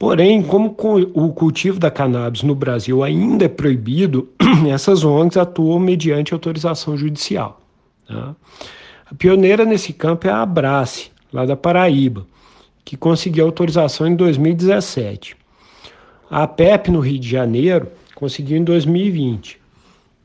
Porém, 0.01 0.43
como 0.43 0.75
o 1.13 1.31
cultivo 1.35 1.79
da 1.79 1.91
cannabis 1.91 2.43
no 2.43 2.55
Brasil 2.55 3.05
ainda 3.05 3.45
é 3.45 3.49
proibido, 3.49 4.31
essas 4.67 5.05
ONGs 5.05 5.37
atuam 5.37 5.79
mediante 5.79 6.33
autorização 6.33 6.97
judicial. 6.97 7.61
Tá? 8.09 8.35
A 9.11 9.15
pioneira 9.15 9.63
nesse 9.63 9.93
campo 9.93 10.27
é 10.27 10.31
a 10.31 10.41
Abrace, 10.41 11.11
lá 11.31 11.45
da 11.45 11.55
Paraíba, 11.55 12.27
que 12.83 12.97
conseguiu 12.97 13.45
autorização 13.45 14.07
em 14.07 14.17
2017. 14.17 15.37
A 16.31 16.47
PEP 16.47 16.91
no 16.91 17.01
Rio 17.01 17.19
de 17.19 17.29
Janeiro 17.29 17.87
conseguiu 18.15 18.57
em 18.57 18.65
2020, 18.65 19.61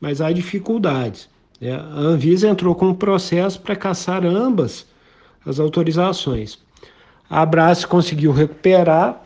mas 0.00 0.22
há 0.22 0.32
dificuldades. 0.32 1.28
Né? 1.60 1.72
A 1.74 1.98
Anvisa 1.98 2.48
entrou 2.48 2.74
com 2.74 2.88
um 2.88 2.94
processo 2.94 3.60
para 3.60 3.76
caçar 3.76 4.24
ambas 4.24 4.86
as 5.44 5.60
autorizações. 5.60 6.58
A 7.28 7.42
Abrace 7.42 7.86
conseguiu 7.86 8.32
recuperar 8.32 9.22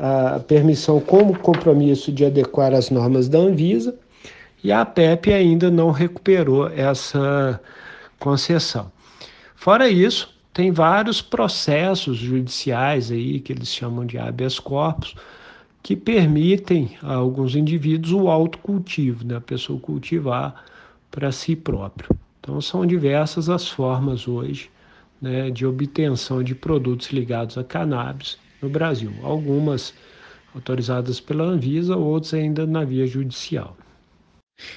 a 0.00 0.40
permissão 0.40 0.98
como 0.98 1.38
compromisso 1.38 2.10
de 2.10 2.24
adequar 2.24 2.72
as 2.72 2.88
normas 2.88 3.28
da 3.28 3.38
Anvisa 3.38 3.94
e 4.64 4.72
a 4.72 4.82
PEP 4.82 5.30
ainda 5.30 5.70
não 5.70 5.90
recuperou 5.90 6.68
essa 6.68 7.60
concessão. 8.18 8.90
Fora 9.54 9.90
isso, 9.90 10.34
tem 10.54 10.72
vários 10.72 11.20
processos 11.20 12.16
judiciais 12.16 13.10
aí 13.10 13.40
que 13.40 13.52
eles 13.52 13.68
chamam 13.68 14.06
de 14.06 14.16
habeas 14.16 14.58
corpus, 14.58 15.14
que 15.82 15.94
permitem 15.94 16.96
a 17.02 17.14
alguns 17.14 17.54
indivíduos 17.54 18.12
o 18.12 18.28
autocultivo, 18.28 19.24
né? 19.24 19.36
a 19.36 19.40
pessoa 19.40 19.78
cultivar 19.78 20.64
para 21.10 21.30
si 21.30 21.54
próprio. 21.54 22.08
Então, 22.40 22.58
são 22.60 22.86
diversas 22.86 23.50
as 23.50 23.68
formas 23.68 24.26
hoje 24.26 24.70
né, 25.20 25.50
de 25.50 25.66
obtenção 25.66 26.42
de 26.42 26.54
produtos 26.54 27.10
ligados 27.10 27.58
a 27.58 27.64
cannabis 27.64 28.38
no 28.60 28.68
Brasil. 28.68 29.12
Algumas 29.22 29.94
autorizadas 30.54 31.20
pela 31.20 31.44
Anvisa, 31.44 31.96
outras 31.96 32.34
ainda 32.34 32.66
na 32.66 32.84
via 32.84 33.06
judicial. 33.06 33.76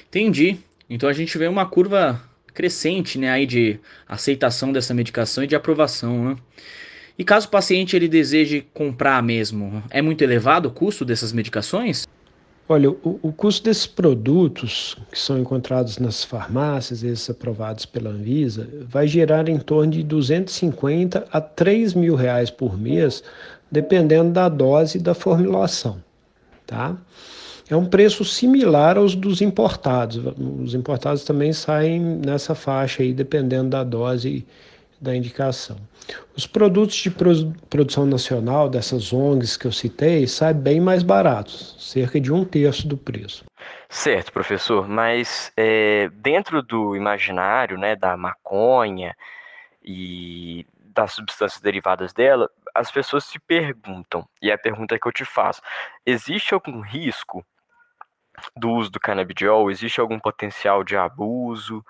Entendi. 0.08 0.58
Então 0.88 1.08
a 1.08 1.12
gente 1.12 1.36
vê 1.36 1.48
uma 1.48 1.66
curva 1.66 2.22
crescente 2.52 3.18
né, 3.18 3.30
aí 3.30 3.46
de 3.46 3.78
aceitação 4.08 4.72
dessa 4.72 4.94
medicação 4.94 5.42
e 5.42 5.46
de 5.46 5.56
aprovação. 5.56 6.30
Né? 6.30 6.36
E 7.18 7.24
caso 7.24 7.48
o 7.48 7.50
paciente 7.50 7.96
ele 7.96 8.08
deseje 8.08 8.66
comprar 8.72 9.22
mesmo, 9.22 9.82
é 9.90 10.00
muito 10.00 10.22
elevado 10.22 10.68
o 10.68 10.72
custo 10.72 11.04
dessas 11.04 11.32
medicações? 11.32 12.06
Olha, 12.66 12.90
o, 12.90 13.20
o 13.20 13.30
custo 13.30 13.62
desses 13.64 13.86
produtos 13.86 14.96
que 15.12 15.18
são 15.18 15.38
encontrados 15.38 15.98
nas 15.98 16.24
farmácias, 16.24 17.02
esses 17.02 17.28
aprovados 17.28 17.84
pela 17.84 18.08
Anvisa, 18.08 18.66
vai 18.88 19.06
gerar 19.06 19.50
em 19.50 19.58
torno 19.58 19.92
de 19.92 20.02
250 20.02 21.28
a 21.30 21.40
3 21.42 21.92
mil 21.92 22.14
reais 22.14 22.50
por 22.50 22.78
mês, 22.78 23.22
dependendo 23.70 24.30
da 24.32 24.48
dose 24.48 24.98
e 24.98 25.00
da 25.00 25.14
formulação, 25.14 26.02
tá? 26.66 26.96
É 27.68 27.74
um 27.74 27.86
preço 27.86 28.24
similar 28.24 28.98
aos 28.98 29.14
dos 29.14 29.40
importados. 29.40 30.20
Os 30.62 30.74
importados 30.74 31.24
também 31.24 31.52
saem 31.52 31.98
nessa 31.98 32.54
faixa 32.54 33.02
aí, 33.02 33.12
dependendo 33.12 33.70
da 33.70 33.82
dose 33.82 34.46
da 35.00 35.14
indicação. 35.14 35.76
Os 36.36 36.46
produtos 36.46 36.96
de 36.96 37.10
produção 37.10 38.06
nacional 38.06 38.68
dessas 38.68 39.12
ONGs 39.12 39.56
que 39.56 39.66
eu 39.66 39.72
citei 39.72 40.26
saem 40.26 40.56
bem 40.56 40.80
mais 40.80 41.02
baratos, 41.02 41.76
cerca 41.78 42.20
de 42.20 42.32
um 42.32 42.44
terço 42.44 42.86
do 42.86 42.96
preço. 42.96 43.44
Certo, 43.88 44.32
professor, 44.32 44.88
mas 44.88 45.52
é, 45.56 46.10
dentro 46.14 46.62
do 46.62 46.96
imaginário 46.96 47.78
né, 47.78 47.94
da 47.96 48.16
maconha 48.16 49.14
e 49.84 50.66
das 50.94 51.12
substâncias 51.12 51.60
derivadas 51.60 52.12
dela, 52.12 52.48
as 52.74 52.90
pessoas 52.90 53.24
se 53.24 53.38
perguntam, 53.38 54.26
e 54.40 54.50
é 54.50 54.54
a 54.54 54.58
pergunta 54.58 54.98
que 54.98 55.06
eu 55.06 55.12
te 55.12 55.24
faço: 55.24 55.60
existe 56.06 56.54
algum 56.54 56.80
risco 56.80 57.44
do 58.56 58.70
uso 58.70 58.90
do 58.90 59.00
canabidiol? 59.00 59.70
Existe 59.70 60.00
algum 60.00 60.18
potencial 60.18 60.82
de 60.82 60.96
abuso? 60.96 61.84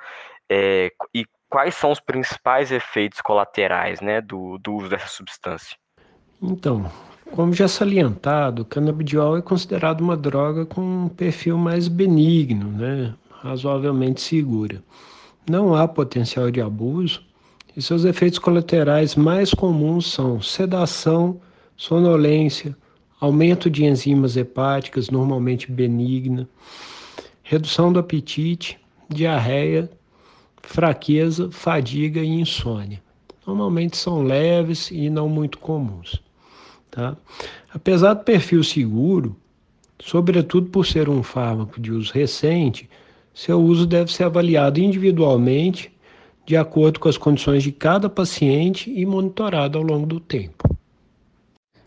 É, 0.48 0.90
e 1.14 1.24
quais 1.48 1.74
são 1.74 1.90
os 1.90 2.00
principais 2.00 2.70
efeitos 2.70 3.20
colaterais 3.20 4.00
né, 4.00 4.20
do, 4.20 4.58
do 4.58 4.74
uso 4.74 4.88
dessa 4.88 5.08
substância? 5.08 5.76
Então, 6.42 6.90
como 7.32 7.52
já 7.54 7.66
salientado, 7.66 8.62
o 8.62 8.64
canabidiol 8.66 9.38
é 9.38 9.42
considerado 9.42 10.00
uma 10.00 10.16
droga 10.16 10.66
com 10.66 10.80
um 10.80 11.08
perfil 11.08 11.56
mais 11.56 11.88
benigno, 11.88 12.70
né, 12.70 13.14
razoavelmente 13.40 14.20
segura. 14.20 14.82
Não 15.48 15.74
há 15.74 15.86
potencial 15.86 16.50
de 16.50 16.60
abuso 16.60 17.22
e 17.76 17.82
seus 17.82 18.04
efeitos 18.04 18.38
colaterais 18.38 19.16
mais 19.16 19.52
comuns 19.52 20.12
são 20.12 20.40
sedação, 20.40 21.40
sonolência, 21.76 22.76
aumento 23.20 23.68
de 23.68 23.84
enzimas 23.84 24.36
hepáticas, 24.36 25.10
normalmente 25.10 25.70
benigna, 25.70 26.48
redução 27.42 27.92
do 27.92 27.98
apetite, 27.98 28.78
diarreia, 29.08 29.90
fraqueza, 30.62 31.50
fadiga 31.50 32.20
e 32.20 32.28
insônia. 32.28 33.02
Normalmente 33.46 33.96
são 33.96 34.22
leves 34.22 34.90
e 34.90 35.10
não 35.10 35.28
muito 35.28 35.58
comuns. 35.58 36.22
Tá? 36.90 37.16
Apesar 37.72 38.14
do 38.14 38.24
perfil 38.24 38.62
seguro, 38.62 39.36
sobretudo 40.00 40.68
por 40.68 40.86
ser 40.86 41.08
um 41.08 41.22
fármaco 41.22 41.80
de 41.80 41.92
uso 41.92 42.12
recente, 42.12 42.88
seu 43.34 43.60
uso 43.60 43.86
deve 43.86 44.12
ser 44.12 44.24
avaliado 44.24 44.80
individualmente, 44.80 45.92
de 46.46 46.56
acordo 46.56 47.00
com 47.00 47.08
as 47.08 47.16
condições 47.16 47.62
de 47.62 47.72
cada 47.72 48.08
paciente 48.08 48.92
e 48.94 49.04
monitorado 49.06 49.78
ao 49.78 49.84
longo 49.84 50.06
do 50.06 50.20
tempo. 50.20 50.76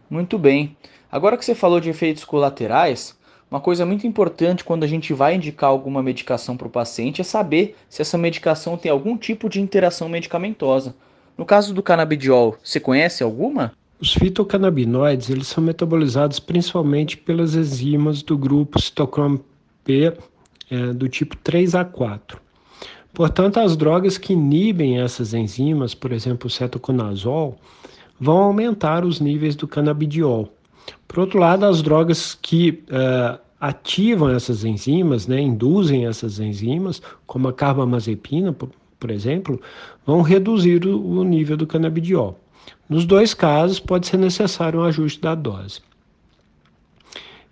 Muito 0.09 0.37
bem. 0.37 0.75
Agora 1.11 1.37
que 1.37 1.45
você 1.45 1.53
falou 1.53 1.79
de 1.79 1.89
efeitos 1.89 2.23
colaterais, 2.23 3.17
uma 3.49 3.61
coisa 3.61 3.85
muito 3.85 4.05
importante 4.05 4.63
quando 4.63 4.83
a 4.83 4.87
gente 4.87 5.13
vai 5.13 5.35
indicar 5.35 5.69
alguma 5.69 6.03
medicação 6.03 6.57
para 6.57 6.67
o 6.67 6.71
paciente 6.71 7.21
é 7.21 7.23
saber 7.23 7.75
se 7.87 8.01
essa 8.01 8.17
medicação 8.17 8.77
tem 8.77 8.91
algum 8.91 9.17
tipo 9.17 9.47
de 9.47 9.61
interação 9.61 10.09
medicamentosa. 10.09 10.95
No 11.37 11.45
caso 11.45 11.73
do 11.73 11.83
canabidiol, 11.83 12.57
você 12.63 12.79
conhece 12.79 13.23
alguma? 13.23 13.71
Os 13.99 14.13
fitocannabinoides 14.13 15.29
eles 15.29 15.47
são 15.47 15.63
metabolizados 15.63 16.39
principalmente 16.39 17.15
pelas 17.15 17.55
enzimas 17.55 18.21
do 18.21 18.37
grupo 18.37 18.81
citocromo 18.81 19.43
P 19.83 20.13
é, 20.69 20.93
do 20.93 21.07
tipo 21.07 21.35
3A4. 21.37 22.37
Portanto, 23.17 23.59
as 23.59 23.75
drogas 23.75 24.15
que 24.15 24.33
inibem 24.33 25.01
essas 25.01 25.33
enzimas, 25.33 25.95
por 25.95 26.11
exemplo, 26.11 26.45
o 26.45 26.51
cetoconazol, 26.51 27.57
vão 28.19 28.37
aumentar 28.37 29.03
os 29.03 29.19
níveis 29.19 29.55
do 29.55 29.67
canabidiol. 29.67 30.53
Por 31.07 31.21
outro 31.21 31.39
lado, 31.39 31.65
as 31.65 31.81
drogas 31.81 32.37
que 32.39 32.83
uh, 32.91 33.39
ativam 33.59 34.29
essas 34.29 34.63
enzimas, 34.63 35.25
né, 35.25 35.41
induzem 35.41 36.05
essas 36.05 36.39
enzimas, 36.39 37.01
como 37.25 37.47
a 37.47 37.53
carbamazepina, 37.53 38.53
por, 38.53 39.09
exemplo, 39.09 39.59
vão 40.05 40.21
reduzir 40.21 40.85
o 40.85 41.23
nível 41.23 41.57
do 41.57 41.65
canabidiol. 41.65 42.39
Nos 42.87 43.03
dois 43.03 43.33
casos, 43.33 43.79
pode 43.79 44.05
ser 44.05 44.17
necessário 44.17 44.81
um 44.81 44.83
ajuste 44.83 45.19
da 45.19 45.33
dose. 45.33 45.81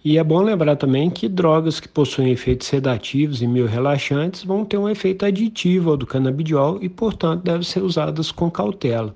E 0.06 0.20
é 0.20 0.24
bom 0.24 0.40
lembrar 0.40 0.76
também 0.76 1.10
que 1.10 1.28
drogas 1.28 1.80
que 1.80 1.88
possuem 1.88 2.32
efeitos 2.32 2.68
sedativos 2.68 3.42
e 3.42 3.48
meio 3.48 3.66
relaxantes 3.66 4.44
vão 4.44 4.64
ter 4.64 4.78
um 4.78 4.88
efeito 4.88 5.26
aditivo 5.26 5.90
ao 5.90 5.98
do 5.98 6.06
canabidiol 6.06 6.78
e, 6.80 6.88
portanto, 6.88 7.42
devem 7.42 7.64
ser 7.64 7.82
usadas 7.82 8.32
com 8.32 8.52
cautela. 8.52 9.16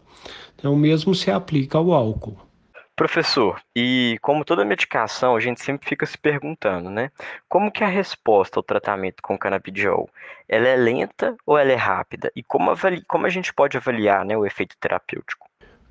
Então, 0.56 0.74
o 0.74 0.76
mesmo 0.76 1.14
se 1.14 1.30
aplica 1.30 1.78
ao 1.78 1.94
álcool. 1.94 2.36
Professor, 2.96 3.62
e 3.76 4.18
como 4.20 4.44
toda 4.44 4.66
medicação, 4.66 5.36
a 5.36 5.40
gente 5.40 5.64
sempre 5.64 5.88
fica 5.88 6.08
se 6.08 6.18
perguntando, 6.18 6.90
né? 6.90 7.12
Como 7.48 7.72
que 7.72 7.84
é 7.84 7.86
a 7.86 7.90
resposta 7.90 8.58
ao 8.58 8.64
tratamento 8.64 9.22
com 9.22 9.38
canabidiol? 9.38 10.10
Ela 10.48 10.70
é 10.70 10.76
lenta 10.76 11.38
ou 11.46 11.56
ela 11.56 11.72
é 11.72 11.76
rápida? 11.76 12.32
E 12.36 12.42
como, 12.42 12.72
avali... 12.72 13.04
como 13.08 13.28
a 13.28 13.30
gente 13.30 13.54
pode 13.54 13.78
avaliar 13.78 14.26
né, 14.26 14.36
o 14.36 14.44
efeito 14.44 14.76
terapêutico? 14.80 15.48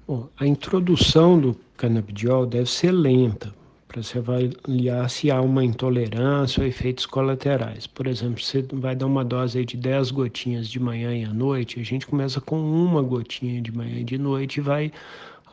Bom, 0.09 0.29
a 0.41 0.45
introdução 0.45 1.39
do 1.39 1.55
canabidiol 1.77 2.45
deve 2.45 2.69
ser 2.69 2.91
lenta, 2.91 3.55
para 3.89 4.03
se 4.03 4.19
avaliar 4.19 5.09
se 5.09 5.31
há 5.31 5.41
uma 5.41 5.65
intolerância 5.65 6.61
ou 6.61 6.69
efeitos 6.69 7.07
colaterais. 7.07 7.87
Por 7.87 8.07
exemplo, 8.07 8.41
você 8.43 8.63
vai 8.71 8.95
dar 8.95 9.07
uma 9.07 9.25
dose 9.25 9.65
de 9.65 9.79
10 9.79 10.11
gotinhas 10.11 10.69
de 10.69 10.79
manhã 10.79 11.17
e 11.17 11.25
à 11.25 11.33
noite, 11.33 11.81
a 11.81 11.83
gente 11.83 12.07
começa 12.07 12.39
com 12.39 12.61
uma 12.61 13.03
gotinha 13.03 13.63
de 13.63 13.73
manhã 13.73 13.99
e 13.99 14.05
de 14.05 14.19
noite 14.19 14.59
e 14.59 14.61
vai 14.61 14.93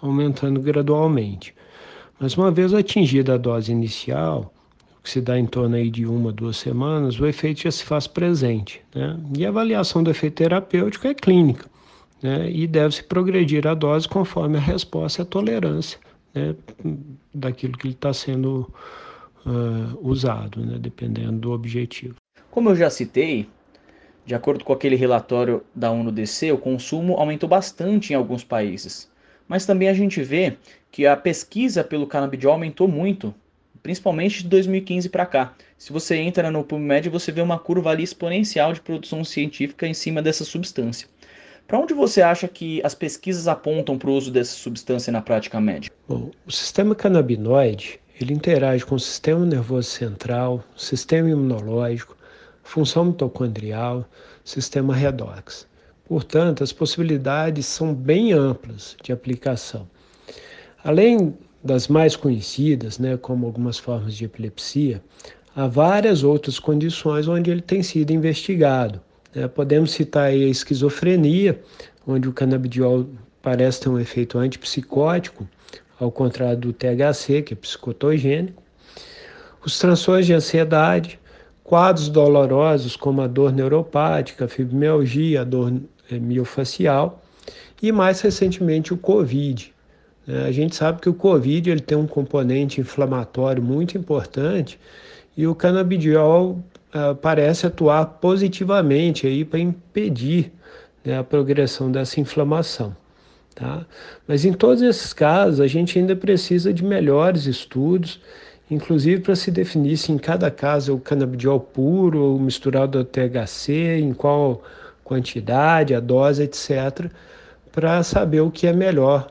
aumentando 0.01 0.59
gradualmente. 0.59 1.55
Mas 2.19 2.35
uma 2.35 2.51
vez 2.51 2.73
atingida 2.73 3.35
a 3.35 3.37
dose 3.37 3.71
inicial, 3.71 4.53
que 5.01 5.09
se 5.09 5.21
dá 5.21 5.39
em 5.39 5.45
torno 5.45 5.75
aí 5.77 5.89
de 5.89 6.05
uma, 6.05 6.31
duas 6.31 6.57
semanas, 6.57 7.17
o 7.19 7.25
efeito 7.25 7.61
já 7.61 7.71
se 7.71 7.85
faz 7.85 8.05
presente. 8.05 8.81
Né? 8.93 9.17
E 9.37 9.45
a 9.45 9.49
avaliação 9.49 10.03
do 10.03 10.11
efeito 10.11 10.35
terapêutico 10.35 11.07
é 11.07 11.13
clínica, 11.13 11.69
né? 12.21 12.51
e 12.51 12.67
deve-se 12.67 13.03
progredir 13.03 13.65
a 13.65 13.73
dose 13.73 14.09
conforme 14.09 14.57
a 14.57 14.61
resposta 14.61 15.21
e 15.21 15.23
a 15.23 15.25
tolerância 15.25 16.04
né? 16.35 16.55
daquilo 17.33 17.77
que 17.77 17.87
está 17.87 18.13
sendo 18.13 18.71
uh, 19.45 19.97
usado, 20.07 20.63
né? 20.63 20.77
dependendo 20.77 21.39
do 21.39 21.51
objetivo. 21.51 22.15
Como 22.51 22.69
eu 22.69 22.75
já 22.75 22.89
citei, 22.89 23.49
de 24.25 24.35
acordo 24.35 24.63
com 24.63 24.73
aquele 24.73 24.95
relatório 24.95 25.63
da 25.73 25.91
ONU-DC, 25.91 26.51
o 26.51 26.57
consumo 26.57 27.15
aumentou 27.15 27.47
bastante 27.47 28.13
em 28.13 28.15
alguns 28.15 28.43
países. 28.43 29.09
Mas 29.47 29.65
também 29.65 29.87
a 29.87 29.93
gente 29.93 30.21
vê 30.23 30.57
que 30.91 31.05
a 31.05 31.15
pesquisa 31.15 31.83
pelo 31.83 32.07
canabidiol 32.07 32.53
aumentou 32.53 32.87
muito, 32.87 33.33
principalmente 33.83 34.41
de 34.41 34.49
2015 34.49 35.09
para 35.09 35.25
cá. 35.25 35.53
Se 35.77 35.93
você 35.93 36.15
entra 36.15 36.49
no 36.49 36.63
PubMed, 36.63 37.09
você 37.09 37.31
vê 37.31 37.41
uma 37.41 37.59
curva 37.59 37.91
ali 37.91 38.03
exponencial 38.03 38.73
de 38.73 38.81
produção 38.81 39.23
científica 39.23 39.85
em 39.85 39.93
cima 39.93 40.21
dessa 40.21 40.43
substância. 40.43 41.07
Para 41.67 41.79
onde 41.79 41.93
você 41.93 42.21
acha 42.21 42.47
que 42.47 42.79
as 42.83 42.93
pesquisas 42.93 43.47
apontam 43.47 43.97
para 43.97 44.09
o 44.09 44.13
uso 44.13 44.31
dessa 44.31 44.55
substância 44.55 45.11
na 45.11 45.21
prática 45.21 45.59
médica? 45.59 45.95
Bom, 46.07 46.29
o 46.45 46.51
sistema 46.51 46.93
canabinoide 46.93 47.99
ele 48.21 48.33
interage 48.33 48.85
com 48.85 48.95
o 48.95 48.99
sistema 48.99 49.45
nervoso 49.45 49.89
central, 49.89 50.63
sistema 50.77 51.29
imunológico, 51.29 52.15
função 52.63 53.05
mitocondrial, 53.05 54.05
sistema 54.43 54.95
redox. 54.95 55.67
Portanto, 56.07 56.63
as 56.63 56.71
possibilidades 56.71 57.65
são 57.65 57.93
bem 57.93 58.31
amplas 58.31 58.95
de 59.03 59.11
aplicação. 59.11 59.87
Além 60.83 61.35
das 61.63 61.87
mais 61.87 62.15
conhecidas, 62.15 62.99
né, 62.99 63.17
como 63.17 63.47
algumas 63.47 63.79
formas 63.79 64.15
de 64.15 64.25
epilepsia, 64.25 65.03
há 65.55 65.65
várias 65.67 66.23
outras 66.23 66.59
condições 66.59 67.27
onde 67.27 67.49
ele 67.49 67.61
tem 67.61 67.81
sido 67.81 68.11
investigado. 68.11 69.01
Né? 69.35 69.47
Podemos 69.47 69.91
citar 69.91 70.29
a 70.29 70.33
esquizofrenia, 70.33 71.61
onde 72.07 72.29
o 72.29 72.33
canabidiol 72.33 73.07
parece 73.41 73.81
ter 73.81 73.89
um 73.89 73.99
efeito 73.99 74.39
antipsicótico, 74.39 75.47
ao 75.99 76.11
contrário 76.11 76.57
do 76.57 76.73
THC, 76.73 77.41
que 77.43 77.53
é 77.53 77.57
psicotogênico. 77.57 78.63
Os 79.63 79.77
transtornos 79.77 80.25
de 80.25 80.33
ansiedade, 80.33 81.19
quadros 81.63 82.09
dolorosos 82.09 82.95
como 82.95 83.21
a 83.21 83.27
dor 83.27 83.51
neuropática, 83.51 84.45
a 84.45 84.47
fibromialgia, 84.47 85.41
a 85.41 85.43
dor 85.43 85.73
é, 86.11 86.17
miofacial 86.17 87.21
e 87.81 87.91
mais 87.91 88.21
recentemente 88.21 88.93
o 88.93 88.97
COVID. 88.97 89.73
É, 90.27 90.45
a 90.45 90.51
gente 90.51 90.75
sabe 90.75 91.01
que 91.01 91.09
o 91.09 91.13
COVID 91.13 91.69
ele 91.69 91.79
tem 91.79 91.97
um 91.97 92.07
componente 92.07 92.79
inflamatório 92.79 93.61
muito 93.61 93.97
importante 93.97 94.79
e 95.35 95.47
o 95.47 95.55
canabidiol 95.55 96.63
uh, 96.95 97.13
parece 97.15 97.67
atuar 97.67 98.05
positivamente 98.05 99.27
aí 99.27 99.43
para 99.43 99.59
impedir 99.59 100.51
né, 101.03 101.19
a 101.19 101.23
progressão 101.23 101.91
dessa 101.91 102.19
inflamação. 102.19 102.95
Tá? 103.53 103.85
Mas 104.27 104.45
em 104.45 104.53
todos 104.53 104.81
esses 104.81 105.13
casos 105.13 105.59
a 105.59 105.67
gente 105.67 105.99
ainda 105.99 106.15
precisa 106.15 106.73
de 106.73 106.83
melhores 106.83 107.45
estudos, 107.45 108.21
inclusive 108.71 109.21
para 109.21 109.35
se 109.35 109.51
definir 109.51 109.97
se 109.97 110.11
em 110.11 110.17
cada 110.17 110.49
caso 110.49 110.91
é 110.91 110.95
o 110.95 110.99
canabidiol 110.99 111.59
puro 111.59 112.19
ou 112.19 112.39
misturado 112.39 112.97
ao 112.97 113.05
THC, 113.05 113.99
em 113.99 114.13
qual 114.13 114.63
quantidade, 115.03 115.93
a 115.93 115.99
dose, 115.99 116.43
etc., 116.43 117.09
para 117.71 118.01
saber 118.03 118.41
o 118.41 118.49
que 118.49 118.65
é 118.67 118.73
melhor 118.73 119.27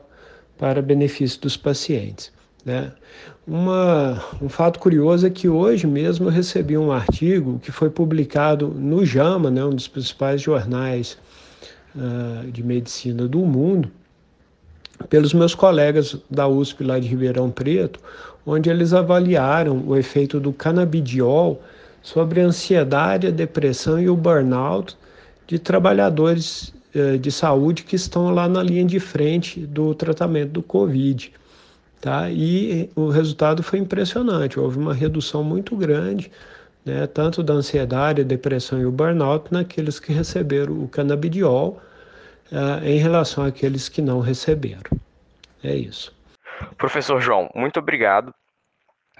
para 0.57 0.81
benefício 0.81 1.41
dos 1.41 1.57
pacientes. 1.57 2.31
Né? 2.63 2.91
Uma, 3.47 4.23
um 4.41 4.49
fato 4.49 4.79
curioso 4.79 5.27
é 5.27 5.29
que 5.29 5.47
hoje 5.47 5.85
mesmo 5.85 6.25
eu 6.25 6.31
recebi 6.31 6.75
um 6.75 6.91
artigo 6.91 7.59
que 7.59 7.71
foi 7.71 7.91
publicado 7.91 8.69
no 8.69 9.05
JAMA, 9.05 9.51
né, 9.51 9.63
um 9.63 9.69
dos 9.69 9.87
principais 9.87 10.41
jornais 10.41 11.15
uh, 11.95 12.49
de 12.51 12.63
medicina 12.63 13.27
do 13.27 13.39
mundo, 13.39 13.91
pelos 15.09 15.31
meus 15.31 15.53
colegas 15.53 16.17
da 16.27 16.47
USP 16.47 16.83
lá 16.83 16.99
de 16.99 17.07
Ribeirão 17.07 17.51
Preto, 17.51 17.99
onde 18.47 18.67
eles 18.67 18.93
avaliaram 18.93 19.83
o 19.85 19.95
efeito 19.95 20.39
do 20.39 20.51
canabidiol 20.51 21.61
sobre 22.01 22.41
a 22.41 22.45
ansiedade, 22.45 23.27
a 23.27 23.31
depressão 23.31 23.99
e 23.99 24.09
o 24.09 24.15
burnout 24.15 24.97
de 25.45 25.59
trabalhadores 25.59 26.73
eh, 26.95 27.17
de 27.17 27.31
saúde 27.31 27.83
que 27.83 27.95
estão 27.95 28.33
lá 28.33 28.47
na 28.47 28.63
linha 28.63 28.85
de 28.85 28.99
frente 28.99 29.59
do 29.59 29.93
tratamento 29.93 30.51
do 30.51 30.63
Covid. 30.63 31.31
Tá? 32.05 32.29
E 32.29 32.87
o 32.95 33.09
resultado 33.09 33.63
foi 33.63 33.79
impressionante, 33.79 34.59
houve 34.59 34.77
uma 34.77 34.93
redução 34.93 35.43
muito 35.43 35.75
grande, 35.75 36.31
né, 36.85 37.07
tanto 37.07 37.41
da 37.41 37.55
ansiedade, 37.55 38.23
depressão 38.23 38.79
e 38.79 38.85
o 38.85 38.91
burnout 38.91 39.51
naqueles 39.51 39.99
que 39.99 40.13
receberam 40.13 40.83
o 40.83 40.87
canabidiol 40.87 41.81
uh, 42.51 42.85
em 42.85 42.99
relação 42.99 43.43
àqueles 43.43 43.89
que 43.89 44.03
não 44.03 44.19
receberam. 44.19 44.83
É 45.63 45.73
isso. 45.73 46.15
Professor 46.77 47.19
João, 47.19 47.49
muito 47.55 47.79
obrigado 47.79 48.31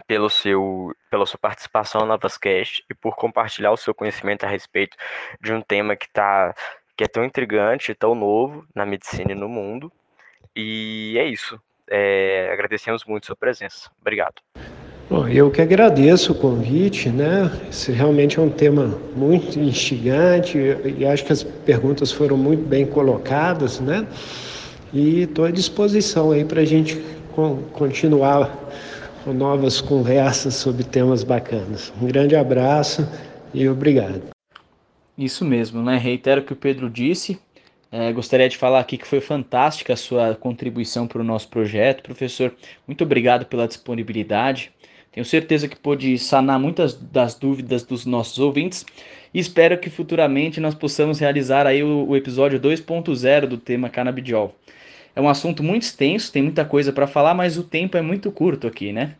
pelo 0.06 0.30
seu, 0.30 0.95
pela 1.10 1.26
sua 1.26 1.39
participação 1.39 2.02
na 2.02 2.10
Novascast 2.10 2.86
e 2.88 2.93
por 2.93 3.15
compartilhar 3.15 3.71
o 3.71 3.78
seu 3.78 3.95
conhecimento 3.95 4.45
a 4.45 4.48
respeito 4.48 4.95
de 5.41 5.52
um 5.52 5.60
tema 5.60 5.95
que, 5.95 6.08
tá, 6.08 6.54
que 6.95 7.04
é 7.04 7.08
tão 7.08 7.26
intrigante, 7.26 7.95
tão 7.95 8.13
novo 8.13 8.63
na 8.76 8.86
medicina 8.86 9.32
e 9.32 9.36
no 9.36 9.50
mundo. 9.50 9.91
E 10.56 11.15
é 11.17 11.26
isso. 11.26 11.60
É, 11.89 12.50
agradecemos 12.52 13.04
muito 13.06 13.24
a 13.24 13.28
sua 13.28 13.36
presença. 13.36 13.89
Obrigado. 14.02 14.41
Bom, 15.08 15.28
eu 15.28 15.52
que 15.52 15.62
agradeço 15.62 16.32
o 16.32 16.36
convite, 16.36 17.10
né? 17.10 17.52
Esse 17.69 17.91
realmente 17.91 18.39
é 18.39 18.41
um 18.41 18.50
tema 18.50 19.00
muito 19.15 19.60
instigante 19.60 20.58
e 20.58 21.06
acho 21.06 21.24
que 21.24 21.32
as 21.32 21.43
perguntas 21.43 22.12
foram 22.12 22.36
muito 22.36 22.67
bem 22.67 22.88
colocadas, 22.88 23.80
né? 23.80 24.08
E 24.91 25.21
estou 25.21 25.45
à 25.45 25.52
disposição 25.52 26.32
aí 26.32 26.43
para 26.43 26.62
a 26.62 26.65
gente 26.65 27.00
continuar 27.74 28.50
com 29.24 29.32
novas 29.34 29.80
conversas 29.80 30.56
sobre 30.56 30.84
temas 30.84 31.24
bacanas. 31.24 31.93
Um 32.02 32.08
grande 32.08 32.36
abraço 32.36 33.08
e 33.54 33.69
obrigado. 33.69 34.24
Isso 35.15 35.45
mesmo, 35.45 35.84
né? 35.84 35.98
Reitero 35.98 36.41
o 36.41 36.43
que 36.43 36.54
o 36.54 36.56
Pedro 36.56 36.89
disse. 36.89 37.39
É, 37.98 38.12
gostaria 38.12 38.50
de 38.50 38.58
falar 38.58 38.82
aqui 38.82 38.98
que 38.98 39.08
foi 39.08 39.22
fantástica 39.22 39.94
a 39.94 39.96
sua 39.96 40.36
contribuição 40.36 41.08
para 41.08 41.22
o 41.22 41.24
nosso 41.24 41.48
projeto. 41.48 42.04
Professor, 42.04 42.54
muito 42.86 43.06
obrigado 43.06 43.46
pela 43.46 43.66
disponibilidade. 43.66 44.70
Tenho 45.14 45.24
certeza 45.24 45.66
que 45.66 45.78
pôde 45.78 46.20
sanar 46.20 46.60
muitas 46.60 46.94
das 46.94 47.36
dúvidas 47.36 47.84
dos 47.84 48.06
nossos 48.06 48.38
ouvintes 48.38 48.86
e 49.34 49.40
espero 49.40 49.78
que 49.78 49.90
futuramente 49.90 50.60
nós 50.60 50.76
possamos 50.76 51.20
realizar 51.20 51.66
aí 51.66 51.84
o, 51.84 52.10
o 52.10 52.18
episódio 52.18 52.60
2.0 52.60 53.46
do 53.46 53.58
tema 53.58 53.90
canabidiol. 53.90 54.54
É 55.16 55.22
um 55.22 55.30
assunto 55.30 55.64
muito 55.64 55.84
extenso, 55.84 56.34
tem 56.34 56.44
muita 56.44 56.66
coisa 56.66 56.92
para 56.92 57.08
falar, 57.08 57.34
mas 57.34 57.58
o 57.58 57.64
tempo 57.64 57.96
é 57.96 58.02
muito 58.02 58.30
curto 58.30 58.68
aqui, 58.68 58.92
né? 58.92 59.16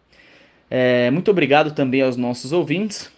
É, 0.70 1.10
muito 1.12 1.32
obrigado 1.32 1.74
também 1.74 2.02
aos 2.02 2.18
nossos 2.18 2.52
ouvintes 2.52 3.10